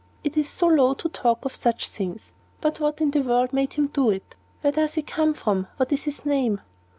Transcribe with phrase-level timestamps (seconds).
[0.23, 2.31] It is so low to talk of such things.
[2.59, 4.35] But what in the world made him do it?
[4.61, 6.59] Where does he come from, and what is his name?"